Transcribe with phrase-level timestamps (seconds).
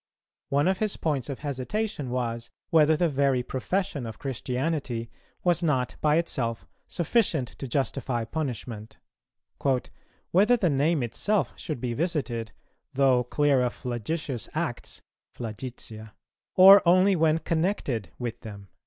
[0.49, 5.11] One of his points of hesitation was, whether the very profession of Christianity
[5.43, 8.97] was not by itself sufficient to justify punishment;
[10.31, 12.51] "whether the name itself should be visited,
[12.93, 15.03] though clear of flagitious acts
[15.35, 16.13] (flagitia),
[16.55, 18.69] or only when connected with them."